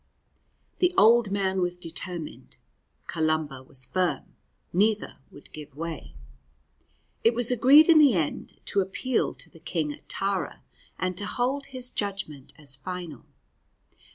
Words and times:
The 0.79 0.95
old 0.97 1.29
man 1.29 1.61
was 1.61 1.77
determined; 1.77 2.57
Columba 3.05 3.61
was 3.61 3.85
firm; 3.85 4.35
neither 4.73 5.17
would 5.29 5.51
give 5.53 5.75
way. 5.75 6.15
It 7.23 7.35
was 7.35 7.51
agreed 7.51 7.87
in 7.87 7.99
the 7.99 8.15
end 8.15 8.59
to 8.65 8.79
appeal 8.81 9.35
to 9.35 9.47
the 9.47 9.59
King 9.59 9.93
at 9.93 10.09
Tara, 10.09 10.63
and 10.97 11.15
to 11.19 11.27
hold 11.27 11.67
his 11.67 11.91
judgment 11.91 12.51
as 12.57 12.75
final. 12.75 13.27